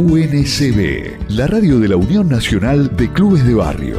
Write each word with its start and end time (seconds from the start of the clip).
UNCB, 0.00 1.28
la 1.28 1.46
radio 1.46 1.78
de 1.78 1.88
la 1.88 1.96
Unión 1.96 2.26
Nacional 2.26 2.96
de 2.96 3.12
Clubes 3.12 3.46
de 3.46 3.52
Barrio. 3.52 3.98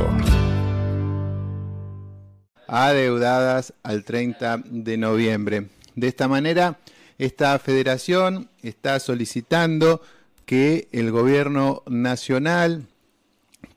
Adeudadas 2.67 3.75
al 3.83 4.03
30 4.03 4.63
de 4.65 4.97
noviembre. 4.97 5.67
De 5.95 6.07
esta 6.07 6.27
manera, 6.27 6.79
esta 7.19 7.59
federación 7.59 8.49
está 8.63 8.99
solicitando 8.99 10.01
que 10.47 10.87
el 10.91 11.11
gobierno 11.11 11.83
nacional 11.85 12.87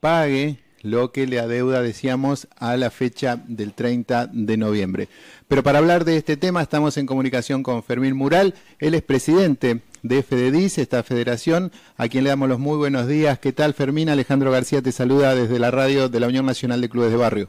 pague 0.00 0.60
lo 0.80 1.12
que 1.12 1.26
le 1.26 1.40
adeuda, 1.40 1.82
decíamos, 1.82 2.48
a 2.56 2.78
la 2.78 2.90
fecha 2.90 3.36
del 3.46 3.74
30 3.74 4.30
de 4.32 4.56
noviembre. 4.56 5.08
Pero 5.46 5.62
para 5.62 5.78
hablar 5.78 6.06
de 6.06 6.16
este 6.16 6.38
tema 6.38 6.62
estamos 6.62 6.96
en 6.96 7.04
comunicación 7.04 7.62
con 7.62 7.82
Fermín 7.82 8.16
Mural, 8.16 8.54
él 8.78 8.94
es 8.94 9.02
presidente 9.02 9.82
de 10.04 10.22
FDDIS, 10.22 10.78
esta 10.78 11.02
federación, 11.02 11.72
a 11.96 12.08
quien 12.08 12.24
le 12.24 12.30
damos 12.30 12.48
los 12.48 12.58
muy 12.58 12.76
buenos 12.76 13.08
días. 13.08 13.38
¿Qué 13.38 13.52
tal, 13.52 13.72
Fermín? 13.72 14.10
Alejandro 14.10 14.52
García 14.52 14.82
te 14.82 14.92
saluda 14.92 15.34
desde 15.34 15.58
la 15.58 15.70
radio 15.70 16.10
de 16.10 16.20
la 16.20 16.28
Unión 16.28 16.44
Nacional 16.44 16.82
de 16.82 16.90
Clubes 16.90 17.10
de 17.10 17.16
Barrio. 17.16 17.48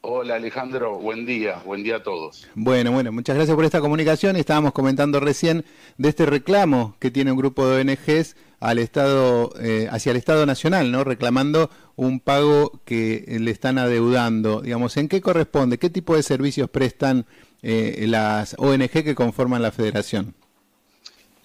Hola 0.00 0.36
Alejandro, 0.36 0.98
buen 0.98 1.26
día, 1.26 1.60
buen 1.66 1.82
día 1.82 1.96
a 1.96 2.02
todos. 2.02 2.48
Bueno, 2.54 2.92
bueno, 2.92 3.12
muchas 3.12 3.36
gracias 3.36 3.54
por 3.54 3.66
esta 3.66 3.80
comunicación. 3.80 4.36
Estábamos 4.36 4.72
comentando 4.72 5.20
recién 5.20 5.64
de 5.98 6.08
este 6.08 6.24
reclamo 6.24 6.96
que 7.00 7.10
tiene 7.10 7.32
un 7.32 7.38
grupo 7.38 7.68
de 7.68 7.82
ONGs 7.82 8.36
al 8.60 8.78
Estado, 8.78 9.52
eh, 9.60 9.88
hacia 9.90 10.10
el 10.12 10.16
Estado 10.16 10.46
Nacional, 10.46 10.90
¿no? 10.90 11.04
Reclamando 11.04 11.68
un 11.96 12.20
pago 12.20 12.80
que 12.86 13.36
le 13.40 13.50
están 13.50 13.76
adeudando. 13.76 14.62
Digamos, 14.62 14.96
¿en 14.96 15.08
qué 15.08 15.20
corresponde? 15.20 15.78
¿Qué 15.78 15.90
tipo 15.90 16.16
de 16.16 16.22
servicios 16.22 16.70
prestan 16.70 17.26
eh, 17.60 18.06
las 18.08 18.54
ONG 18.58 18.88
que 18.88 19.14
conforman 19.14 19.60
la 19.60 19.72
Federación? 19.72 20.34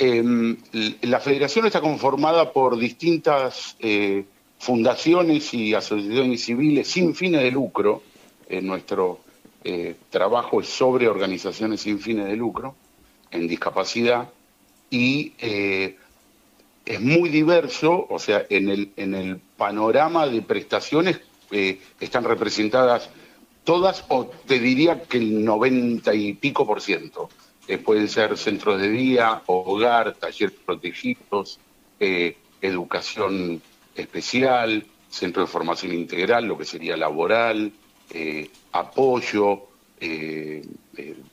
Em, 0.05 0.57
la 1.03 1.21
federación 1.21 1.65
está 1.65 1.79
conformada 1.79 2.51
por 2.51 2.77
distintas 2.77 3.77
eh, 3.79 4.25
fundaciones 4.59 5.53
y 5.53 5.73
asociaciones 5.73 6.43
civiles 6.43 6.89
sin 6.89 7.15
fines 7.15 7.41
de 7.41 7.51
lucro. 7.51 8.03
nuestro 8.61 9.19
eh, 9.63 9.95
trabajo 10.09 10.59
es 10.59 10.67
sobre 10.67 11.07
organizaciones 11.07 11.79
sin 11.79 11.99
fines 11.99 12.25
de 12.25 12.35
lucro 12.35 12.75
en 13.31 13.47
discapacidad 13.47 14.29
y 14.89 15.31
eh, 15.39 15.95
es 16.85 16.99
muy 16.99 17.29
diverso, 17.29 18.05
o 18.09 18.19
sea, 18.19 18.45
en 18.49 18.67
el, 18.69 18.91
en 18.97 19.15
el 19.15 19.37
panorama 19.55 20.27
de 20.27 20.41
prestaciones 20.41 21.21
están 22.01 22.25
representadas 22.25 23.09
todas, 23.63 24.03
o 24.09 24.25
te 24.25 24.59
diría 24.59 25.03
que 25.03 25.17
el 25.17 25.45
90 25.45 26.13
y 26.13 26.33
pico 26.33 26.67
por 26.67 26.81
ciento 26.81 27.29
eh, 27.67 27.77
pueden 27.77 28.09
ser 28.09 28.37
centros 28.37 28.81
de 28.81 28.89
día, 28.89 29.41
hogar, 29.45 30.13
talleres 30.15 30.55
protegidos, 30.65 31.59
eh, 31.99 32.35
educación 32.61 33.61
especial, 33.95 34.85
centro 35.09 35.43
de 35.43 35.47
formación 35.47 35.93
integral, 35.93 36.45
lo 36.45 36.57
que 36.57 36.65
sería 36.65 36.97
laboral, 36.97 37.71
eh, 38.09 38.49
apoyo, 38.71 39.67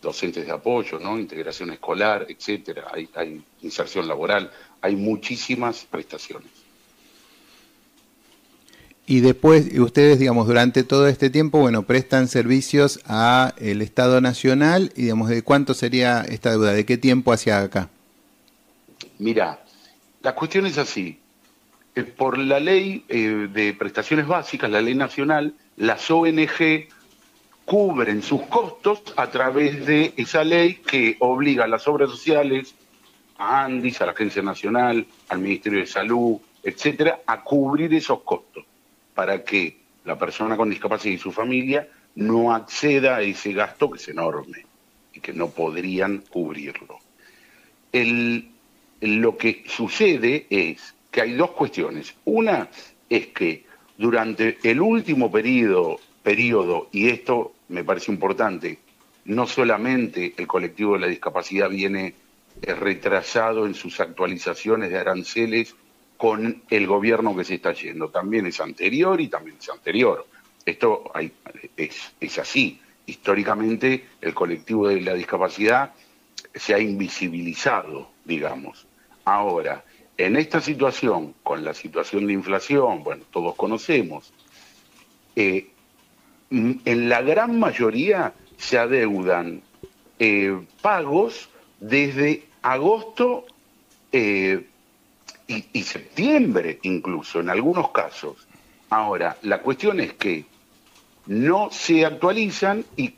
docentes 0.00 0.46
de 0.46 0.52
apoyo, 0.52 1.00
¿no? 1.00 1.18
integración 1.18 1.72
escolar, 1.72 2.26
etcétera. 2.28 2.92
hay 2.92 3.42
inserción 3.62 4.06
laboral, 4.06 4.48
hay 4.80 4.94
muchísimas 4.94 5.84
prestaciones. 5.86 6.69
Y 9.10 9.22
después, 9.22 9.76
ustedes, 9.76 10.20
digamos, 10.20 10.46
durante 10.46 10.84
todo 10.84 11.08
este 11.08 11.30
tiempo, 11.30 11.58
bueno, 11.58 11.82
prestan 11.82 12.28
servicios 12.28 13.00
a 13.06 13.54
el 13.58 13.82
Estado 13.82 14.20
Nacional 14.20 14.92
y, 14.94 15.02
digamos, 15.02 15.28
¿de 15.30 15.42
cuánto 15.42 15.74
sería 15.74 16.20
esta 16.20 16.52
deuda? 16.52 16.72
¿De 16.72 16.86
qué 16.86 16.96
tiempo 16.96 17.32
hacia 17.32 17.58
acá? 17.58 17.88
Mira, 19.18 19.64
la 20.22 20.36
cuestión 20.36 20.64
es 20.66 20.78
así. 20.78 21.18
Eh, 21.96 22.04
por 22.04 22.38
la 22.38 22.60
ley 22.60 23.04
eh, 23.08 23.48
de 23.52 23.74
prestaciones 23.74 24.28
básicas, 24.28 24.70
la 24.70 24.80
ley 24.80 24.94
nacional, 24.94 25.54
las 25.76 26.08
ONG 26.08 26.86
cubren 27.64 28.22
sus 28.22 28.42
costos 28.42 29.02
a 29.16 29.28
través 29.28 29.86
de 29.86 30.14
esa 30.18 30.44
ley 30.44 30.74
que 30.86 31.16
obliga 31.18 31.64
a 31.64 31.66
las 31.66 31.88
obras 31.88 32.10
sociales, 32.10 32.76
a 33.38 33.64
ANDIS, 33.64 34.02
a 34.02 34.06
la 34.06 34.12
Agencia 34.12 34.42
Nacional, 34.42 35.04
al 35.30 35.38
Ministerio 35.40 35.80
de 35.80 35.88
Salud, 35.88 36.36
etcétera, 36.62 37.22
a 37.26 37.42
cubrir 37.42 37.92
esos 37.92 38.22
costos 38.22 38.66
para 39.14 39.42
que 39.44 39.76
la 40.04 40.18
persona 40.18 40.56
con 40.56 40.70
discapacidad 40.70 41.14
y 41.14 41.18
su 41.18 41.32
familia 41.32 41.88
no 42.14 42.54
acceda 42.54 43.16
a 43.16 43.22
ese 43.22 43.52
gasto 43.52 43.90
que 43.90 43.98
es 43.98 44.08
enorme 44.08 44.64
y 45.12 45.20
que 45.20 45.32
no 45.32 45.50
podrían 45.50 46.18
cubrirlo. 46.18 46.98
lo 49.00 49.36
que 49.36 49.64
sucede 49.66 50.46
es 50.50 50.94
que 51.10 51.22
hay 51.22 51.32
dos 51.32 51.52
cuestiones. 51.52 52.14
Una 52.24 52.68
es 53.08 53.28
que 53.28 53.64
durante 53.98 54.58
el 54.62 54.80
último 54.80 55.30
periodo, 55.30 55.98
periodo, 56.22 56.88
y 56.92 57.08
esto 57.08 57.52
me 57.68 57.84
parece 57.84 58.12
importante, 58.12 58.78
no 59.24 59.46
solamente 59.46 60.34
el 60.36 60.46
colectivo 60.46 60.94
de 60.94 61.00
la 61.00 61.06
discapacidad 61.06 61.68
viene 61.68 62.14
retrasado 62.62 63.66
en 63.66 63.74
sus 63.74 64.00
actualizaciones 64.00 64.90
de 64.90 64.98
aranceles 64.98 65.74
con 66.20 66.64
el 66.68 66.86
gobierno 66.86 67.34
que 67.34 67.44
se 67.44 67.54
está 67.54 67.72
yendo. 67.72 68.10
También 68.10 68.44
es 68.44 68.60
anterior 68.60 69.18
y 69.22 69.28
también 69.28 69.56
es 69.58 69.70
anterior. 69.70 70.26
Esto 70.66 71.10
es, 71.78 72.38
así. 72.38 72.78
Históricamente 73.06 74.04
el 74.20 74.34
colectivo 74.34 74.88
de 74.88 75.00
la 75.00 75.14
discapacidad 75.14 75.94
se 76.54 76.74
ha 76.74 76.78
invisibilizado, 76.78 78.10
digamos. 78.26 78.86
Ahora, 79.24 79.82
en 80.18 80.36
esta 80.36 80.60
situación, 80.60 81.36
con 81.42 81.64
la 81.64 81.72
situación 81.72 82.26
de 82.26 82.34
inflación, 82.34 83.02
bueno, 83.02 83.24
todos 83.30 83.54
conocemos, 83.54 84.30
eh, 85.36 85.70
en 86.50 87.08
la 87.08 87.22
gran 87.22 87.58
mayoría 87.58 88.34
se 88.58 88.76
adeudan 88.76 89.62
eh, 90.18 90.54
pagos 90.82 91.48
desde 91.80 92.44
agosto 92.60 93.46
eh, 94.12 94.66
y, 95.50 95.82
septiembre 95.82 96.78
incluso, 96.82 97.40
en 97.40 97.50
algunos 97.50 97.90
casos. 97.90 98.46
Ahora, 98.90 99.36
la 99.42 99.60
cuestión 99.60 100.00
es 100.00 100.14
que 100.14 100.44
no 101.26 101.70
se 101.70 102.04
actualizan 102.04 102.84
y 102.96 103.14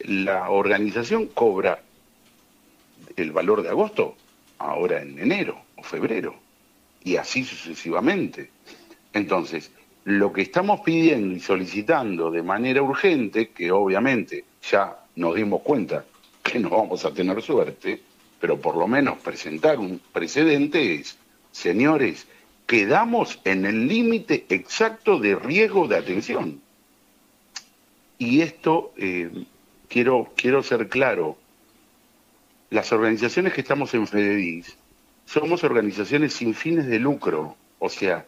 la 0.00 0.50
organización 0.50 1.26
cobra 1.26 1.82
el 3.16 3.30
valor 3.30 3.62
de 3.62 3.68
agosto 3.68 4.16
ahora 4.58 5.02
en 5.02 5.18
enero 5.18 5.60
o 5.76 5.82
febrero 5.82 6.34
y 7.04 7.16
así 7.16 7.44
sucesivamente. 7.44 8.50
Entonces, 9.12 9.70
lo 10.04 10.32
que 10.32 10.42
estamos 10.42 10.80
pidiendo 10.80 11.36
y 11.36 11.40
solicitando 11.40 12.30
de 12.30 12.42
manera 12.42 12.82
urgente, 12.82 13.50
que 13.50 13.70
obviamente 13.70 14.44
ya 14.68 14.96
nos 15.16 15.34
dimos 15.34 15.62
cuenta 15.62 16.04
que 16.42 16.58
no 16.58 16.70
vamos 16.70 17.04
a 17.04 17.12
tener 17.12 17.40
suerte, 17.42 18.02
pero 18.40 18.58
por 18.58 18.76
lo 18.76 18.88
menos 18.88 19.18
presentar 19.18 19.78
un 19.78 20.00
precedente 20.12 20.94
es 20.94 21.16
señores, 21.52 22.26
quedamos 22.66 23.40
en 23.44 23.64
el 23.66 23.86
límite 23.86 24.46
exacto 24.48 25.18
de 25.18 25.36
riesgo 25.36 25.86
de 25.86 25.96
atención. 25.96 26.60
Y 28.18 28.40
esto, 28.40 28.92
eh, 28.96 29.44
quiero, 29.88 30.32
quiero 30.36 30.62
ser 30.62 30.88
claro, 30.88 31.36
las 32.70 32.92
organizaciones 32.92 33.52
que 33.52 33.60
estamos 33.60 33.92
en 33.94 34.06
FEDEDIS 34.06 34.76
somos 35.26 35.64
organizaciones 35.64 36.34
sin 36.34 36.54
fines 36.54 36.86
de 36.86 36.98
lucro, 36.98 37.56
o 37.78 37.88
sea, 37.88 38.26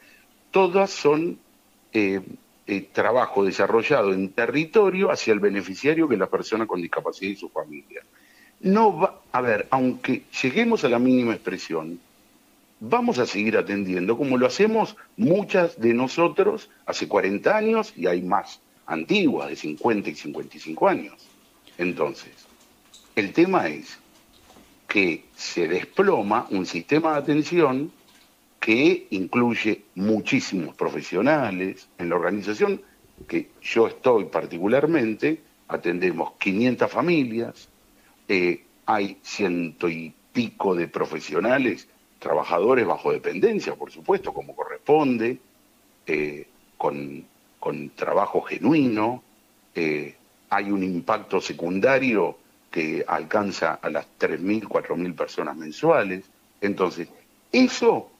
todas 0.50 0.90
son 0.90 1.38
eh, 1.92 2.20
eh, 2.66 2.88
trabajo 2.92 3.44
desarrollado 3.44 4.12
en 4.12 4.30
territorio 4.30 5.10
hacia 5.10 5.32
el 5.32 5.40
beneficiario 5.40 6.08
que 6.08 6.14
es 6.14 6.20
la 6.20 6.30
persona 6.30 6.66
con 6.66 6.80
discapacidad 6.80 7.32
y 7.32 7.36
su 7.36 7.48
familia. 7.48 8.02
No 8.60 8.98
va, 8.98 9.20
a 9.32 9.40
ver, 9.40 9.66
aunque 9.70 10.22
lleguemos 10.42 10.84
a 10.84 10.88
la 10.88 10.98
mínima 10.98 11.34
expresión, 11.34 12.00
vamos 12.80 13.18
a 13.18 13.26
seguir 13.26 13.56
atendiendo 13.56 14.16
como 14.16 14.36
lo 14.36 14.46
hacemos 14.46 14.96
muchas 15.16 15.80
de 15.80 15.94
nosotros 15.94 16.70
hace 16.86 17.08
40 17.08 17.56
años 17.56 17.92
y 17.96 18.06
hay 18.06 18.22
más 18.22 18.60
antiguas, 18.86 19.48
de 19.48 19.56
50 19.56 20.10
y 20.10 20.14
55 20.14 20.88
años. 20.88 21.14
Entonces, 21.78 22.32
el 23.16 23.32
tema 23.32 23.68
es 23.68 23.98
que 24.88 25.24
se 25.34 25.66
desploma 25.66 26.46
un 26.50 26.66
sistema 26.66 27.12
de 27.12 27.18
atención 27.18 27.92
que 28.60 29.06
incluye 29.10 29.82
muchísimos 29.94 30.74
profesionales. 30.76 31.88
En 31.98 32.08
la 32.08 32.16
organización 32.16 32.80
que 33.26 33.50
yo 33.62 33.86
estoy 33.88 34.26
particularmente, 34.26 35.40
atendemos 35.68 36.32
500 36.38 36.90
familias, 36.90 37.68
eh, 38.28 38.64
hay 38.86 39.18
ciento 39.22 39.88
y 39.88 40.14
pico 40.32 40.74
de 40.74 40.88
profesionales 40.88 41.88
trabajadores 42.24 42.86
bajo 42.86 43.12
dependencia, 43.12 43.74
por 43.76 43.90
supuesto, 43.92 44.32
como 44.32 44.56
corresponde, 44.56 45.38
eh, 46.06 46.46
con, 46.78 47.24
trabajo 47.94 48.42
genuino, 48.42 49.22
eh, 49.74 50.14
hay 50.50 50.70
un 50.70 50.82
impacto 50.82 51.40
secundario 51.40 52.36
que 52.70 53.04
alcanza 53.06 53.74
a 53.74 53.90
las 53.90 54.06
3.000, 54.18 54.62
4.000 54.64 55.14
personas 55.14 55.56
mensuales. 55.56 56.24
Entonces, 56.60 57.08
eso 57.52 58.10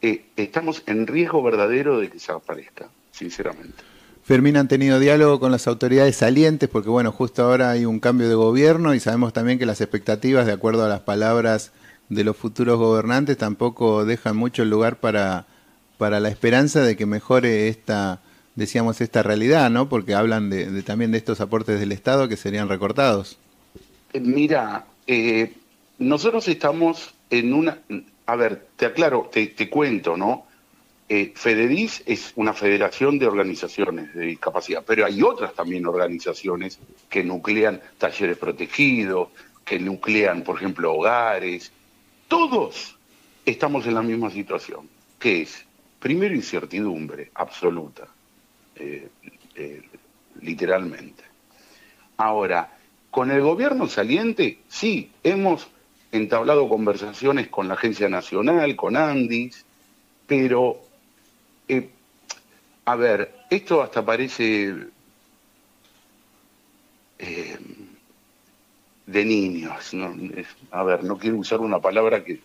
eh, 0.00 0.26
estamos 0.36 0.82
en 0.86 1.06
riesgo 1.06 1.42
verdadero 1.42 1.98
de 1.98 2.10
que 2.10 2.18
se 2.18 2.32
aparezca, 2.32 2.88
sinceramente. 3.10 3.82
Fermín, 4.24 4.56
¿han 4.56 4.68
tenido 4.68 4.98
diálogo 5.00 5.40
con 5.40 5.52
las 5.52 5.66
autoridades 5.66 6.16
salientes? 6.16 6.68
Porque 6.68 6.88
bueno, 6.88 7.12
justo 7.12 7.42
ahora 7.42 7.70
hay 7.70 7.84
un 7.84 8.00
cambio 8.00 8.28
de 8.28 8.34
gobierno 8.34 8.94
y 8.94 9.00
sabemos 9.00 9.32
también 9.32 9.58
que 9.58 9.66
las 9.66 9.80
expectativas, 9.80 10.46
de 10.46 10.52
acuerdo 10.52 10.84
a 10.84 10.88
las 10.88 11.00
palabras 11.00 11.72
de 12.08 12.24
los 12.24 12.36
futuros 12.36 12.78
gobernantes, 12.78 13.36
tampoco 13.36 14.04
dejan 14.04 14.36
mucho 14.36 14.64
lugar 14.64 14.96
para, 14.96 15.46
para 15.98 16.20
la 16.20 16.28
esperanza 16.28 16.82
de 16.82 16.96
que 16.96 17.06
mejore 17.06 17.68
esta, 17.68 18.20
decíamos, 18.54 19.00
esta 19.00 19.22
realidad, 19.22 19.70
¿no? 19.70 19.88
Porque 19.88 20.14
hablan 20.14 20.50
de, 20.50 20.82
también 20.82 21.12
de 21.12 21.18
estos 21.18 21.40
aportes 21.40 21.80
del 21.80 21.92
Estado 21.92 22.28
que 22.28 22.36
serían 22.36 22.68
recortados. 22.68 23.38
Eh, 24.12 24.20
mira, 24.20 24.86
eh, 25.06 25.52
nosotros 25.98 26.46
estamos 26.48 27.14
en 27.30 27.52
una... 27.52 27.78
A 28.26 28.36
ver, 28.36 28.68
te 28.76 28.86
aclaro, 28.86 29.30
te, 29.30 29.68
cuento, 29.68 30.16
¿no? 30.16 30.46
Eh, 31.10 31.34
es 32.06 32.32
una 32.36 32.54
federación 32.54 33.18
de 33.18 33.26
organizaciones 33.26 34.14
de 34.14 34.26
discapacidad, 34.26 34.82
pero 34.86 35.04
hay 35.04 35.22
otras 35.22 35.52
también 35.52 35.84
organizaciones 35.84 36.78
que 37.10 37.22
nuclean 37.22 37.82
talleres 37.98 38.38
protegidos, 38.38 39.28
que 39.64 39.78
nuclean, 39.78 40.42
por 40.42 40.56
ejemplo, 40.56 40.94
hogares. 40.94 41.70
Todos 42.28 42.96
estamos 43.44 43.86
en 43.86 43.94
la 43.94 44.02
misma 44.02 44.30
situación, 44.30 44.88
que 45.18 45.42
es, 45.42 45.64
primero, 45.98 46.34
incertidumbre 46.34 47.30
absoluta, 47.34 48.06
eh, 48.76 49.08
eh, 49.54 49.82
literalmente. 50.40 51.22
Ahora, 52.16 52.76
con 53.10 53.30
el 53.30 53.40
gobierno 53.40 53.86
saliente, 53.88 54.58
sí, 54.68 55.10
hemos 55.22 55.68
entablado 56.12 56.68
conversaciones 56.68 57.48
con 57.48 57.68
la 57.68 57.74
Agencia 57.74 58.08
Nacional, 58.08 58.76
con 58.76 58.96
Andis, 58.96 59.64
pero, 60.26 60.80
eh, 61.68 61.88
a 62.84 62.96
ver, 62.96 63.34
esto 63.50 63.82
hasta 63.82 64.04
parece 64.04 64.74
de 69.06 69.24
niños, 69.24 69.92
a 70.70 70.82
ver, 70.82 71.04
no 71.04 71.18
quiero 71.18 71.36
usar 71.36 71.60
una 71.60 71.78
palabra 71.78 72.24
que, 72.24 72.40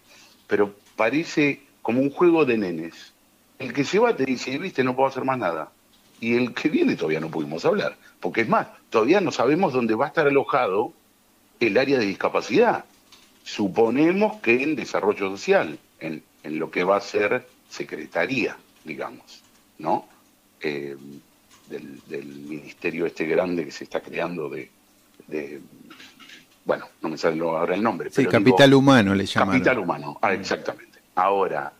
pero 0.48 0.76
parece 0.96 1.62
como 1.82 2.02
un 2.02 2.10
juego 2.10 2.46
de 2.46 2.58
nenes. 2.58 3.14
El 3.58 3.74
que 3.74 3.84
se 3.84 4.00
va 4.00 4.16
te 4.16 4.26
dice, 4.26 4.58
viste, 4.58 4.84
no 4.84 4.96
puedo 4.96 5.10
hacer 5.10 5.24
más 5.24 5.38
nada. 5.38 5.72
Y 6.20 6.36
el 6.36 6.54
que 6.54 6.70
viene 6.70 6.96
todavía 6.96 7.22
no 7.22 7.32
pudimos 7.32 7.64
hablar, 7.66 7.96
porque 8.20 8.42
es 8.42 8.50
más, 8.50 8.68
todavía 8.90 9.22
no 9.22 9.32
sabemos 9.32 9.72
dónde 9.72 9.96
va 9.96 10.06
a 10.06 10.08
estar 10.10 10.28
alojado 10.28 10.94
el 11.60 11.78
área 11.78 11.98
de 11.98 12.06
discapacidad 12.06 12.86
suponemos 13.50 14.38
que 14.42 14.62
en 14.62 14.76
desarrollo 14.76 15.32
social, 15.32 15.80
en, 16.00 16.24
lo 16.44 16.70
que 16.70 16.84
va 16.84 16.98
a 16.98 17.02
ser 17.02 17.48
secretaría, 17.70 18.58
digamos, 18.84 19.42
¿no? 19.78 20.08
Eh, 20.62 20.96
del, 21.68 22.26
ministerio 22.26 23.06
este 23.06 23.26
grande 23.26 23.66
que 23.66 23.72
se 23.72 23.84
está 23.84 24.02
creando 24.02 24.50
de, 24.50 24.70
bueno, 26.69 26.86
no 27.01 27.10
me 27.10 27.18
sale 27.18 27.42
ahora 27.42 27.74
el 27.74 27.81
nombre. 27.81 28.12
Sí, 28.12 28.25
capital 28.27 28.74
humano 28.74 29.16
le 29.16 29.25
llaman. 29.25 29.57
Capital 29.57 29.80
humano, 29.80 30.19
ah, 30.21 30.33
exactamente. 30.33 31.00
Ahora, 31.16 31.74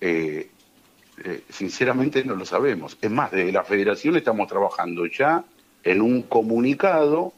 eh, 0.00 0.48
eh, 1.24 1.44
sinceramente 1.48 2.24
no 2.24 2.36
lo 2.36 2.44
sabemos. 2.44 2.96
Es 3.00 3.10
más, 3.10 3.32
desde 3.32 3.50
la 3.50 3.64
federación 3.64 4.16
estamos 4.16 4.46
trabajando 4.46 5.04
ya 5.06 5.44
en 5.82 6.00
un 6.00 6.22
comunicado, 6.22 7.32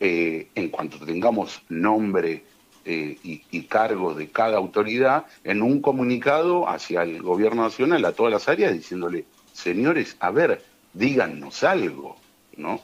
en 0.00 0.68
cuanto 0.70 0.98
tengamos 1.04 1.62
nombre 1.68 2.42
eh, 2.86 3.18
y, 3.22 3.62
cargos 3.64 4.16
de 4.16 4.30
cada 4.30 4.56
autoridad 4.56 5.26
en 5.44 5.60
un 5.62 5.80
comunicado 5.80 6.68
hacia 6.68 7.02
el 7.02 7.22
gobierno 7.22 7.62
nacional, 7.62 8.04
a 8.04 8.12
todas 8.12 8.32
las 8.32 8.48
áreas, 8.48 8.72
diciéndole, 8.72 9.26
señores, 9.52 10.16
a 10.18 10.32
ver, 10.32 10.64
díganos 10.92 11.62
algo, 11.62 12.16
¿no? 12.56 12.80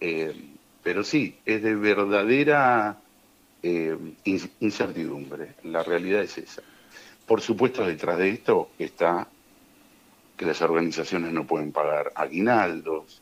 Eh, 0.00 0.34
pero 0.86 1.02
sí, 1.02 1.36
es 1.44 1.64
de 1.64 1.74
verdadera 1.74 2.96
eh, 3.60 3.98
incertidumbre, 4.60 5.54
la 5.64 5.82
realidad 5.82 6.22
es 6.22 6.38
esa. 6.38 6.62
Por 7.26 7.40
supuesto, 7.40 7.84
detrás 7.84 8.18
de 8.18 8.30
esto 8.30 8.70
está 8.78 9.26
que 10.36 10.46
las 10.46 10.62
organizaciones 10.62 11.32
no 11.32 11.44
pueden 11.44 11.72
pagar 11.72 12.12
aguinaldos. 12.14 13.20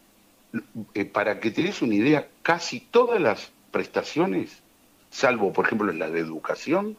para 1.11 1.40
que 1.40 1.52
te 1.52 1.72
una 1.81 1.94
idea, 1.94 2.28
casi 2.43 2.81
todas 2.81 3.19
las 3.19 3.50
prestaciones 3.70 4.62
salvo 5.08 5.50
por 5.50 5.64
ejemplo 5.64 5.90
en 5.90 6.00
la 6.00 6.10
de 6.10 6.20
educación, 6.20 6.99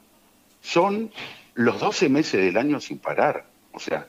son 0.61 1.11
los 1.53 1.79
12 1.79 2.09
meses 2.09 2.41
del 2.41 2.57
año 2.57 2.81
sin 2.81 2.97
parar. 2.97 3.45
O 3.71 3.79
sea, 3.79 4.07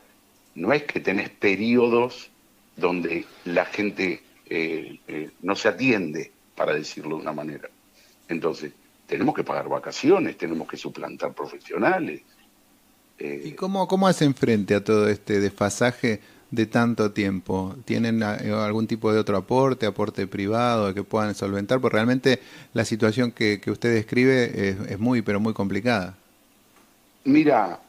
no 0.55 0.73
es 0.73 0.85
que 0.85 1.01
tenés 1.01 1.29
periodos 1.29 2.31
donde 2.77 3.27
la 3.45 3.67
gente 3.67 4.23
eh, 4.49 5.01
eh, 5.07 5.31
no 5.43 5.55
se 5.55 5.69
atiende, 5.69 6.33
para 6.57 6.75
decirlo 6.75 7.17
de 7.17 7.23
una 7.23 7.33
manera. 7.33 7.69
Entonces, 8.29 8.73
tenemos 9.07 9.35
que 9.35 9.45
pagar 9.45 9.69
vacaciones, 9.69 10.37
tenemos 10.37 10.67
que 10.69 10.77
suplantar 10.77 11.33
profesionales. 11.33 12.23
Eh, 13.19 13.43
¿Y 13.45 13.53
cómo, 13.53 13.87
cómo 13.87 14.09
hacen 14.09 14.35
frente 14.35 14.75
a 14.75 14.83
todo 14.83 15.09
este 15.09 15.41
desfasaje 15.41 16.21
de 16.51 16.67
tanto 16.67 17.13
tiempo? 17.13 17.77
¿Tienen 17.85 18.23
eh, 18.23 18.53
algún 18.53 18.87
tipo 18.87 19.13
de 19.13 19.21
otro 19.21 19.37
aporte, 19.37 19.87
aporte 19.87 20.27
privado 20.27 20.93
que 20.93 21.05
puedan 21.05 21.35
solventar? 21.35 21.81
Porque 21.81 21.95
realmente 21.95 22.41
la 22.75 22.85
situación 22.85 23.31
que, 23.31 23.61
usted 23.67 23.95
describe 23.95 24.71
es, 24.93 24.99
muy, 24.99 25.23
pero 25.23 25.39
muy 25.39 25.53
complicada. 25.53 26.17
Mira, 27.25 27.81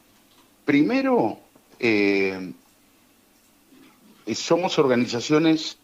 primero, 0.64 1.38
eh, 1.78 2.52
somos 4.34 4.78
organizaciones 4.78 5.78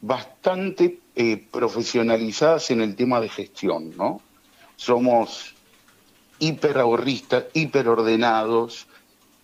bastante 0.00 0.98
eh, 1.16 1.44
profesionalizadas 1.50 2.70
en 2.70 2.80
el 2.82 2.94
tema 2.94 3.20
de 3.20 3.28
gestión, 3.28 3.96
¿no? 3.96 4.20
Somos 4.76 5.54
hiper 6.38 6.78
ahorristas, 6.78 7.46
hiper 7.54 7.88
ordenados, 7.88 8.86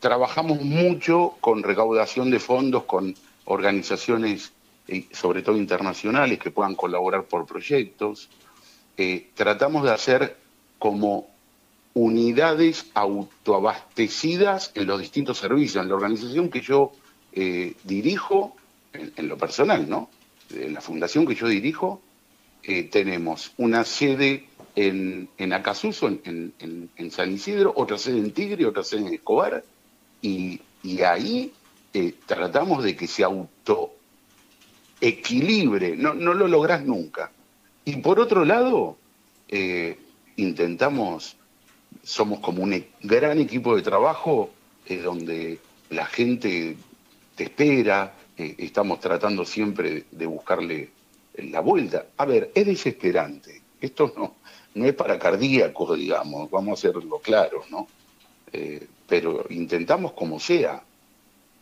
trabajamos 0.03 0.61
mucho 0.61 1.37
con 1.41 1.63
recaudación 1.63 2.31
de 2.31 2.41
fondos, 2.41 2.85
con 2.85 3.15
organizaciones, 3.45 4.53
eh, 4.89 5.07
sobre 5.13 5.43
todo 5.43 5.57
internacionales, 5.57 6.39
que 6.39 6.51
puedan 6.51 6.75
colaborar 6.75 7.25
por 7.25 7.47
proyectos. 7.47 8.29
Eh, 8.97 9.31
tratamos 9.35 9.85
de 9.85 9.93
hacer 9.93 10.37
como 10.79 11.29
unidades 11.95 12.87
autoabastecidas 12.95 14.73
en 14.75 14.87
los 14.87 15.01
distintos 15.01 15.39
servicios. 15.39 15.83
En 15.83 15.89
la 15.89 15.95
organización 15.95 16.51
que 16.51 16.61
yo 16.61 16.93
eh, 17.33 17.75
dirijo, 17.85 18.57
en, 18.93 19.29
lo 19.29 19.39
personal, 19.39 19.89
¿no? 19.89 20.11
En 20.55 20.75
la 20.75 20.81
fundación 20.81 21.27
que 21.27 21.35
yo 21.35 21.49
dirijo, 21.49 22.01
tenemos 22.91 23.53
una 23.57 23.85
sede 23.85 24.47
en, 24.75 25.29
en 25.37 25.53
Acasuso, 25.53 26.09
en, 26.09 26.55
en, 26.97 27.11
San 27.11 27.31
Isidro, 27.33 27.75
otra 27.77 27.99
sede 27.99 28.17
en 28.19 28.31
Tigre, 28.33 28.65
otra 28.67 28.85
sede 28.85 29.07
en 29.07 29.15
Escobar, 29.15 29.65
y, 30.23 30.61
ahí 31.05 31.53
eh, 31.93 32.15
tratamos 32.27 32.83
de 32.85 32.97
que 32.97 33.07
se 33.07 33.25
autoequilibre, 33.25 35.97
no, 35.97 36.15
no 36.15 36.33
lo 36.35 36.49
lográs 36.49 36.85
nunca. 36.85 37.31
Y 37.85 37.97
por 37.97 38.19
otro 38.21 38.45
lado, 38.45 38.97
eh, 39.49 39.99
intentamos, 40.37 41.37
somos 42.03 42.41
como 42.41 42.63
un 42.63 42.73
e, 42.73 42.89
gran 43.03 43.39
equipo 43.41 43.77
de 43.77 43.83
trabajo 43.83 44.51
eh, 44.87 44.99
donde 44.99 45.59
la 45.91 46.07
gente 46.07 46.77
te 47.35 47.45
espera, 47.45 48.15
estamos 48.37 49.01
tratando 49.01 49.45
siempre 49.45 50.05
de 50.11 50.27
buscarle 50.27 50.91
la 51.37 51.61
vuelta. 51.61 52.07
A 52.17 52.25
ver, 52.25 52.51
es 52.55 52.67
desesperante, 52.67 53.63
esto 53.81 54.13
no, 54.17 54.35
no 54.75 54.85
es 54.87 54.95
para 54.95 55.19
cardíacos, 55.19 55.97
digamos, 55.97 56.51
vamos 56.51 56.71
a 56.71 56.89
hacerlo 56.89 57.19
claro, 57.19 57.65
¿no? 57.71 57.87
pero 59.09 59.47
intentamos 59.49 60.13
como 60.13 60.39
sea, 60.39 60.83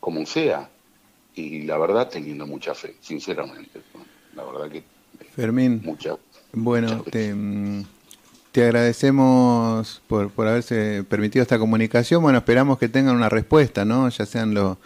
como 0.00 0.26
sea, 0.26 0.68
y 1.34 1.62
la 1.62 1.78
verdad 1.78 2.08
teniendo 2.08 2.46
mucha 2.46 2.74
fe, 2.74 2.96
sinceramente. 3.00 3.80
La 4.34 4.44
verdad 4.44 4.68
que... 4.68 4.82
Fermín, 5.34 5.80
mucha, 5.84 6.16
bueno, 6.52 7.02
te, 7.02 7.32
mm, 7.32 7.84
te, 8.50 8.64
agradecemos 8.64 10.02
por, 10.08 10.30
por 10.30 10.48
haberse 10.48 11.04
permitido 11.04 11.42
esta 11.42 11.58
comunicación. 11.58 12.22
Bueno, 12.22 12.38
esperamos 12.38 12.78
que 12.78 12.88
tengan 12.88 13.14
una 13.14 13.28
respuesta, 13.28 13.84
¿no? 13.84 14.08
Ya 14.08 14.26
sean 14.26 14.54
los 14.54 14.76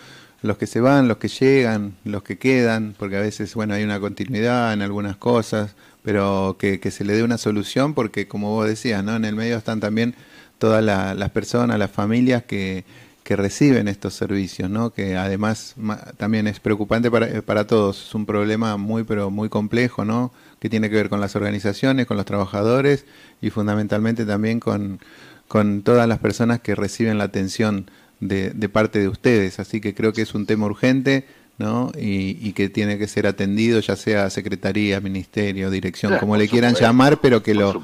los 0.45 0.59
que 0.59 0.67
se 0.67 0.81
van, 0.81 1.09
los 1.09 1.17
que 1.17 1.29
llegan, 1.29 1.97
los 2.05 2.23
que 2.23 2.37
quedan, 2.37 2.95
porque 2.99 3.17
a 3.17 3.21
veces, 3.21 3.55
bueno, 3.55 3.73
hay 3.73 3.83
una 3.83 3.99
continuidad 3.99 4.75
en 4.75 4.83
algunas 4.83 5.17
cosas, 5.17 5.75
pero 6.03 6.57
que, 6.59 6.79
se 6.91 7.03
le 7.03 7.15
dé 7.15 7.23
una 7.23 7.39
solución, 7.39 7.95
porque 7.95 8.29
como 8.29 8.51
vos 8.51 8.69
decías, 8.69 9.03
¿no? 9.03 9.17
En 9.17 9.25
el 9.25 9.35
medio 9.37 9.57
están 9.57 9.81
también 9.81 10.15
todas 10.59 10.85
las 10.85 11.31
personas, 11.31 11.79
las 11.79 11.91
familias 11.91 12.43
que, 12.43 12.85
que 13.23 13.37
reciben 13.37 13.89
estos 13.89 14.13
servicios, 14.13 14.69
¿no? 14.69 14.91
que 14.91 15.17
además 15.17 15.75
también 16.19 16.47
es 16.47 16.61
preocupante 16.61 17.11
para, 17.11 17.27
eh, 17.27 17.43
para, 17.43 17.67
todos, 17.67 18.09
es 18.09 18.15
un 18.15 18.27
problema 18.27 18.77
muy 18.77 19.03
pero 19.05 19.31
muy 19.31 19.49
complejo, 19.49 20.05
¿no? 20.05 20.31
que 20.61 20.69
tiene 20.69 20.91
que 20.91 20.97
ver 20.97 21.09
con 21.09 21.21
las 21.21 21.35
organizaciones, 21.35 22.07
con 22.07 22.19
los 22.19 22.27
trabajadores 22.27 23.07
y 23.41 23.51
fundamentalmente 23.51 24.27
también 24.27 24.61
con, 24.61 25.01
con 25.49 25.83
todas 25.83 26.07
las 26.07 26.19
personas 26.19 26.61
que 26.61 26.75
reciben 26.75 27.19
la 27.19 27.25
atención 27.25 27.91
de, 28.29 28.69
parte 28.69 28.99
de 28.99 29.09
ustedes. 29.09 29.59
Así 29.59 29.81
que 29.81 29.95
creo 29.95 30.13
que 30.13 30.23
es 30.23 30.35
un 30.35 30.47
tema 30.47 30.67
urgente. 30.67 31.27
¿no? 31.57 31.93
Y, 31.97 32.53
que 32.53 32.69
tiene 32.69 32.99
que 32.99 33.07
ser 33.07 33.29
atendido, 33.29 33.79
ya 33.79 33.95
sea 33.95 34.29
secretaría, 34.29 35.01
ministerio, 35.01 35.71
dirección, 35.71 36.19
como 36.19 36.37
le 36.37 36.49
quieran 36.49 36.75
llamar, 36.75 37.21
pero 37.21 37.45
que 37.45 37.55
lo, 37.55 37.81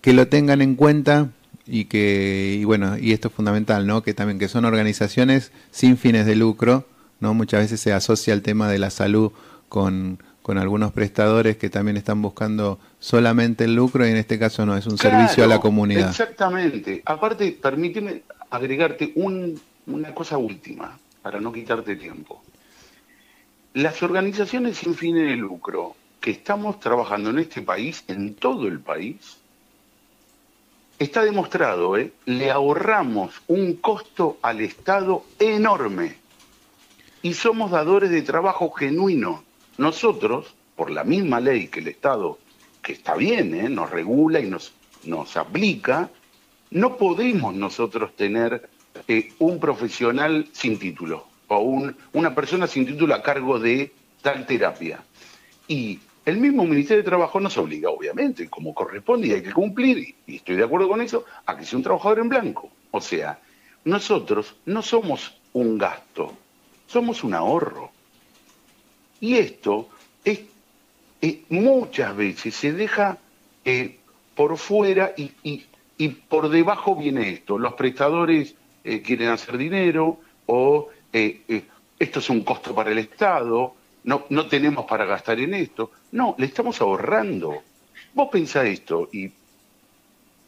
que 0.00 0.12
lo 0.12 0.26
tengan 0.26 0.60
en 0.60 0.74
cuenta 0.74 1.28
y 1.66 1.84
que, 1.84 2.58
y 2.60 2.64
bueno, 2.64 2.98
y 2.98 3.12
esto 3.12 3.28
es 3.28 3.34
fundamental, 3.34 3.86
¿no? 3.86 4.02
Que 4.02 4.12
también 4.12 4.40
que 4.40 4.48
son 4.48 4.64
organizaciones 4.64 5.52
sin 5.70 5.96
fines 5.96 6.26
de 6.26 6.34
lucro, 6.34 6.84
¿no? 7.20 7.32
Muchas 7.32 7.60
veces 7.60 7.80
se 7.80 7.92
asocia 7.92 8.34
el 8.34 8.42
tema 8.42 8.68
de 8.68 8.80
la 8.80 8.90
salud 8.90 9.30
con, 9.68 10.18
con 10.42 10.58
algunos 10.58 10.92
prestadores 10.92 11.56
que 11.56 11.70
también 11.70 11.96
están 11.96 12.22
buscando 12.22 12.78
solamente 13.00 13.64
el 13.64 13.74
lucro 13.74 14.06
y 14.06 14.10
en 14.10 14.16
este 14.16 14.38
caso 14.38 14.64
no, 14.64 14.76
es 14.76 14.86
un 14.86 14.96
servicio 14.96 15.42
a 15.42 15.48
la 15.48 15.58
comunidad. 15.58 16.10
Exactamente. 16.10 17.02
Aparte, 17.04 17.58
permíteme 17.60 18.22
agregarte 18.50 19.12
una 19.14 20.14
cosa 20.14 20.38
última, 20.38 20.98
para 21.22 21.40
no 21.40 21.52
quitarte 21.52 21.96
tiempo. 21.96 22.42
Las 23.74 24.02
organizaciones 24.02 24.78
sin 24.78 24.94
fines 24.94 25.28
de 25.28 25.36
lucro 25.36 25.96
que 26.20 26.30
estamos 26.30 26.80
trabajando 26.80 27.30
en 27.30 27.38
este 27.40 27.62
país, 27.62 28.04
en 28.08 28.34
todo 28.34 28.66
el 28.66 28.80
país, 28.80 29.38
está 30.98 31.24
demostrado, 31.24 31.96
¿eh? 31.96 32.12
le 32.24 32.50
ahorramos 32.50 33.34
un 33.48 33.74
costo 33.74 34.38
al 34.42 34.60
Estado 34.60 35.24
enorme 35.38 36.16
y 37.22 37.34
somos 37.34 37.70
dadores 37.70 38.10
de 38.10 38.22
trabajo 38.22 38.70
genuino. 38.70 39.44
Nosotros, 39.78 40.54
por 40.74 40.90
la 40.90 41.04
misma 41.04 41.40
ley 41.40 41.68
que 41.68 41.80
el 41.80 41.88
Estado, 41.88 42.38
que 42.82 42.92
está 42.92 43.14
bien, 43.14 43.54
¿eh? 43.54 43.68
nos 43.68 43.90
regula 43.90 44.40
y 44.40 44.48
nos, 44.48 44.72
nos 45.04 45.36
aplica, 45.36 46.08
no 46.76 46.98
podemos 46.98 47.54
nosotros 47.54 48.14
tener 48.14 48.68
eh, 49.08 49.32
un 49.38 49.58
profesional 49.58 50.46
sin 50.52 50.78
título 50.78 51.26
o 51.48 51.58
un, 51.60 51.96
una 52.12 52.34
persona 52.34 52.66
sin 52.66 52.84
título 52.84 53.14
a 53.14 53.22
cargo 53.22 53.58
de 53.58 53.94
tal 54.20 54.44
terapia. 54.44 55.02
Y 55.66 55.98
el 56.26 56.36
mismo 56.36 56.64
Ministerio 56.64 57.02
de 57.02 57.08
Trabajo 57.08 57.40
nos 57.40 57.56
obliga, 57.56 57.88
obviamente, 57.88 58.50
como 58.50 58.74
corresponde 58.74 59.28
y 59.28 59.32
hay 59.32 59.42
que 59.42 59.54
cumplir, 59.54 60.16
y 60.26 60.36
estoy 60.36 60.56
de 60.56 60.64
acuerdo 60.64 60.90
con 60.90 61.00
eso, 61.00 61.24
a 61.46 61.56
que 61.56 61.64
sea 61.64 61.78
un 61.78 61.82
trabajador 61.82 62.18
en 62.18 62.28
blanco. 62.28 62.70
O 62.90 63.00
sea, 63.00 63.40
nosotros 63.86 64.54
no 64.66 64.82
somos 64.82 65.34
un 65.54 65.78
gasto, 65.78 66.34
somos 66.86 67.24
un 67.24 67.32
ahorro. 67.32 67.90
Y 69.18 69.36
esto 69.36 69.88
es, 70.22 70.40
muchas 71.48 72.14
veces 72.14 72.54
se 72.54 72.72
deja 72.72 73.16
eh, 73.64 73.96
por 74.34 74.58
fuera 74.58 75.14
y, 75.16 75.64
por 76.28 76.48
debajo 76.48 76.94
viene 76.96 77.30
esto. 77.30 77.58
Los 77.58 77.74
prestadores 77.74 78.54
eh, 78.84 79.02
quieren 79.02 79.28
hacer 79.28 79.56
dinero 79.58 80.20
o 80.46 80.88
eh, 81.12 81.64
esto 81.98 82.18
es 82.18 82.30
un 82.30 82.42
costo 82.42 82.74
para 82.74 82.90
el 82.90 82.98
Estado, 82.98 83.74
no, 84.04 84.24
no 84.28 84.46
tenemos 84.46 84.84
para 84.84 85.04
gastar 85.04 85.40
en 85.40 85.54
esto. 85.54 85.90
No, 86.12 86.34
le 86.38 86.46
estamos 86.46 86.80
ahorrando. 86.80 87.62
Vos 88.14 88.28
pensás 88.30 88.66
esto 88.66 89.08
y 89.12 89.30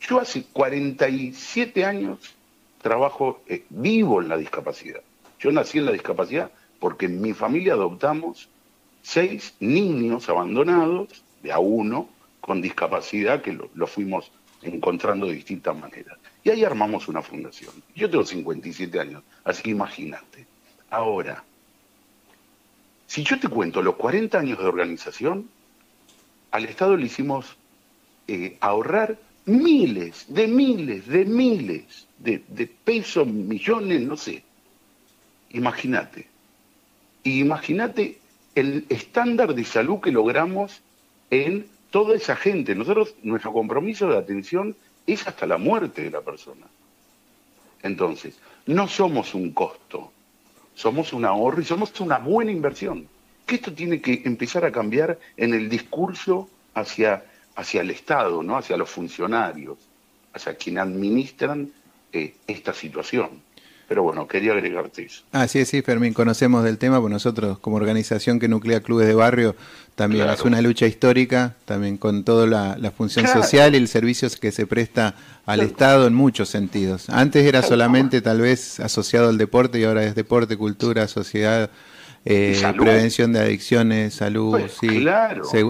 yo 0.01 0.21
hace 0.21 0.45
47 0.45 1.85
años 1.85 2.35
trabajo 2.81 3.43
vivo 3.71 4.23
en 4.23 4.29
la 4.29 4.37
discapacidad. 4.37 5.01
Yo 5.41 5.51
nací 5.53 5.79
en 5.79 5.87
la 5.87 5.93
discapacidad 5.93 6.51
porque 6.79 7.07
en 7.07 7.21
mi 7.21 7.33
familia 7.33 7.75
adoptamos 7.75 8.49
seis 9.03 9.55
niños 9.61 10.29
abandonados, 10.29 11.09
de 11.43 11.53
a 11.53 11.59
uno, 11.59 12.09
con 12.41 12.61
discapacidad, 12.61 13.43
que 13.43 13.53
lo, 13.53 13.87
fuimos 13.87 14.31
encontrando 14.63 15.27
distintas 15.27 15.77
maneras. 15.77 16.19
Y 16.43 16.51
ahí 16.51 16.65
armamos 16.65 17.09
una 17.09 17.23
fundación. 17.23 17.73
Yo 17.95 18.11
tengo 18.11 18.25
57 18.25 19.01
años, 19.01 19.23
así 19.45 19.63
que 19.63 19.71
imagínate. 19.71 20.47
Ahora, 20.91 21.45
si 23.07 23.23
yo 23.25 23.39
te 23.39 23.49
cuento 23.49 23.83
los 23.83 23.97
40 23.97 24.39
años 24.39 24.59
de 24.59 24.67
organización, 24.67 25.49
al 26.51 26.65
Estado 26.65 26.97
le 26.97 27.07
hicimos 27.07 27.57
eh, 28.27 28.57
ahorrar 28.61 29.19
miles, 29.45 30.27
de 30.29 30.47
miles, 30.47 31.07
de 31.07 31.25
miles 31.25 32.07
de, 32.19 32.43
de 32.49 32.67
pesos, 32.67 33.27
millones, 33.27 34.01
no 34.03 34.17
sé. 34.17 34.43
Imagínate. 35.51 36.27
Imagínate 37.25 38.19
el 38.55 38.87
estándar 38.89 39.55
de 39.55 39.65
salud 39.65 40.01
que 40.01 40.13
logramos 40.13 40.81
en 41.31 41.67
toda 41.91 42.17
esa 42.17 42.37
gente. 42.37 42.75
Nosotros, 42.75 43.15
nuestro 43.23 43.53
compromiso 43.53 44.09
de 44.09 44.19
atención 44.19 44.77
es 45.07 45.27
hasta 45.27 45.47
la 45.47 45.59
muerte 45.59 46.03
de 46.03 46.11
la 46.11 46.21
persona. 46.21 46.67
Entonces, 47.83 48.39
no 48.67 48.89
somos 48.89 49.35
un 49.35 49.53
costo, 49.53 50.13
somos 50.75 51.13
un 51.13 51.25
ahorro 51.25 51.61
y 51.61 51.65
somos 51.65 51.99
una 52.01 52.19
buena 52.19 52.51
inversión. 52.51 53.09
Que 53.47 53.57
esto 53.57 53.73
tiene 53.73 54.01
que 54.01 54.23
empezar 54.25 54.65
a 54.65 54.73
cambiar 54.73 55.19
en 55.37 55.55
el 55.55 55.69
discurso 55.69 56.49
hacia, 56.75 57.25
hacia 57.57 57.81
el 57.81 57.91
Estado, 57.91 58.43
¿no? 58.43 58.57
hacia 58.57 58.77
los 58.77 58.91
funcionarios, 58.91 59.79
hacia 60.35 60.55
quienes 60.57 60.83
administran 60.83 61.71
eh, 62.13 62.35
esta 62.47 62.75
situación. 62.75 63.43
Pero 63.89 64.03
bueno, 64.03 64.29
quería 64.29 64.53
agregarte 64.53 65.07
eso. 65.07 65.23
Ah, 65.33 65.49
sí, 65.49 65.65
sí, 65.65 65.81
Fermín, 65.81 66.13
conocemos 66.13 66.63
del 66.63 66.77
tema, 66.77 67.01
pues 67.01 67.11
nosotros 67.11 67.59
como 67.59 67.77
organización 67.77 68.39
que 68.39 68.47
nuclea 68.47 68.83
clubes 68.83 69.09
de 69.09 69.15
barrio 69.15 69.57
también 69.95 70.29
es 70.29 70.43
una 70.43 70.61
lucha 70.61 70.87
histórica, 70.87 71.57
también 71.65 71.97
con 71.97 72.23
toda 72.23 72.47
la, 72.47 72.91
función 72.93 73.27
social 73.27 73.75
y 73.75 73.79
el 73.79 73.89
servicio 73.89 74.29
que 74.41 74.53
se 74.53 74.67
presta 74.67 75.15
al 75.47 75.61
Estado 75.61 76.07
en 76.07 76.15
muchos 76.15 76.51
sentidos. 76.51 77.09
Antes 77.09 77.47
era 77.47 77.63
solamente 77.63 78.21
tal 78.21 78.43
vez 78.43 78.79
asociado 78.79 79.31
al 79.31 79.39
deporte 79.39 79.81
y 79.81 79.85
ahora 79.85 80.05
es 80.05 80.15
deporte, 80.15 80.57
cultura, 80.57 81.09
sociedad, 81.09 81.71
eh, 82.25 82.61
prevención 82.77 83.33
de 83.33 83.41
adicciones, 83.41 84.15
salud, 84.15 84.51
pues, 84.51 84.73
sí. 84.81 85.07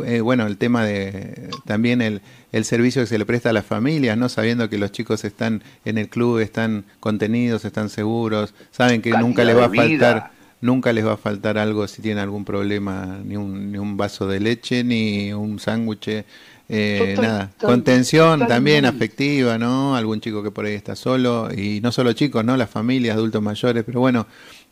Eh, 0.07 0.21
bueno, 0.21 0.47
el 0.47 0.57
tema 0.57 0.85
de 0.85 1.51
también 1.67 2.03
el, 2.03 2.21
el 2.53 2.65
servicio 2.65 3.03
que 3.03 3.07
se 3.07 3.19
le 3.19 3.27
presta 3.27 3.51
a 3.51 3.53
las 3.53 3.65
familias, 3.65 4.17
¿no? 4.17 4.29
Sabiendo 4.29 4.69
que 4.69 4.79
los 4.79 4.91
chicos 4.91 5.25
están 5.25 5.63
en 5.85 5.99
el 5.99 6.09
club, 6.09 6.39
están 6.39 6.85
contenidos, 7.01 7.65
están 7.65 7.91
seguros, 7.91 8.55
saben 8.71 9.03
que 9.03 9.11
nunca 9.11 9.45
les 9.45 9.57
va 9.57 9.67
a 9.67 9.71
faltar, 9.71 10.31
nunca 10.61 10.93
les 10.93 11.07
va 11.07 11.13
a 11.13 11.17
faltar 11.17 11.59
algo 11.59 11.87
si 11.87 12.03
tienen 12.03 12.23
algún 12.23 12.45
problema, 12.45 13.21
ni 13.25 13.37
un, 13.37 13.71
ni 13.71 13.79
un 13.79 13.97
vaso 13.97 14.27
de 14.27 14.41
leche, 14.41 14.83
ni 14.83 15.33
un 15.33 15.59
sándwich, 15.59 16.25
eh, 16.69 17.17
nada. 17.21 17.51
Contención 17.61 18.47
también 18.47 18.85
afectiva, 18.85 19.57
¿no? 19.57 19.97
Algún 19.97 20.21
chico 20.21 20.43
que 20.43 20.51
por 20.51 20.67
ahí 20.67 20.75
está 20.75 20.97
solo, 20.97 21.49
y 21.55 21.81
no 21.81 21.93
solo 21.93 22.13
chicos, 22.13 22.45
¿no? 22.45 22.57
Las 22.57 22.69
familias, 22.69 23.17
adultos 23.17 23.41
mayores, 23.43 23.85
pero 23.85 24.01
bueno, 24.01 24.27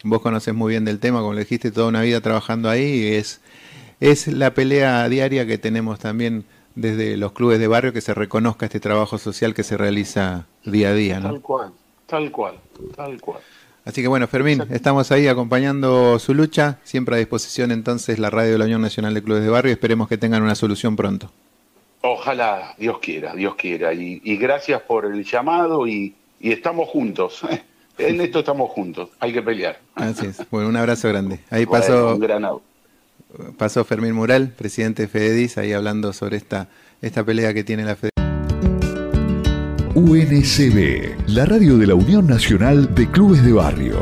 vos 0.05 0.21
conoces 0.21 0.55
muy 0.55 0.73
bien 0.73 0.85
del 0.85 0.99
tema, 0.99 1.21
como 1.21 1.33
le 1.33 1.41
dijiste, 1.41 1.71
toda 1.71 1.89
una 1.89 2.03
vida 2.03 2.21
trabajando 2.21 2.69
ahí, 2.69 3.15
es, 3.15 3.41
es 4.01 4.27
la 4.29 4.53
pelea 4.53 5.09
diaria 5.09 5.47
que 5.47 5.57
tenemos 5.57 5.99
también 5.99 6.45
desde 6.75 7.17
los 7.17 7.33
clubes 7.33 7.59
de 7.59 7.67
barrio 7.67 7.93
que 7.93 8.03
se 8.03 8.13
reconozca 8.13 8.67
este 8.67 8.81
trabajo 8.81 9.17
social 9.17 9.55
que 9.55 9.63
se 9.63 9.79
realiza 9.79 10.47
día 10.65 10.91
a 10.91 10.95
día. 10.95 11.21
¿no? 11.21 11.31
Tal 11.31 11.41
cual, 11.41 11.73
tal 12.07 12.31
cual, 12.31 12.55
tal 12.95 13.21
cual. 13.21 13.41
Así 13.87 14.03
que 14.03 14.09
bueno, 14.09 14.27
Fermín, 14.27 14.65
estamos 14.71 15.13
ahí 15.13 15.29
acompañando 15.29 16.19
su 16.19 16.35
lucha, 16.35 16.79
siempre 16.83 17.15
a 17.15 17.19
disposición 17.19 17.71
entonces 17.71 18.19
la 18.19 18.31
radio 18.31 18.53
de 18.53 18.59
la 18.59 18.65
Unión 18.65 18.83
Nacional 18.83 19.15
de 19.15 19.23
Clubes 19.23 19.45
de 19.45 19.49
Barrio 19.49 19.71
y 19.71 19.75
esperemos 19.75 20.09
que 20.09 20.19
tengan 20.19 20.43
una 20.43 20.57
solución 20.57 20.97
pronto. 20.97 21.31
Ojalá, 22.03 22.75
Dios 22.79 22.99
quiera, 23.01 23.35
Dios 23.35 23.55
quiera. 23.57 23.93
Y, 23.93 24.21
gracias 24.37 24.83
por 24.83 25.07
el 25.07 25.25
llamado 25.25 25.87
y, 25.87 26.15
estamos 26.41 26.89
juntos. 26.89 27.43
En 27.99 28.21
esto 28.21 28.41
estamos 28.41 28.73
juntos, 28.73 29.09
hay 29.19 29.33
que 29.33 29.41
pelear. 29.41 29.81
Así 29.95 30.27
es. 30.27 30.43
Bueno, 30.51 30.69
un 30.69 30.77
abrazo 30.77 31.09
grande. 31.09 31.41
Ahí 31.49 31.65
pasó. 31.65 32.13
Un 32.13 32.21
gran 32.21 32.47
pasó 33.57 33.87
Fermín 33.87 34.13
Mural, 34.13 34.51
presidente 34.51 35.05
de 35.05 35.09
Fededis, 35.09 35.57
ahí 35.57 35.73
hablando 35.73 36.13
sobre 36.13 36.37
esta, 36.37 36.69
esta 37.01 37.25
pelea 37.25 37.55
que 37.55 37.65
tiene 37.65 37.85
la 37.85 37.97
Fededis. 37.97 38.13
UNCB, 39.95 41.29
la 41.29 41.47
radio 41.47 41.79
de 41.79 41.87
la 41.87 41.95
Unión 41.95 42.27
Nacional 42.27 42.95
de 42.95 43.11
Clubes 43.11 43.43
de 43.43 43.53
Barrio. 43.53 43.97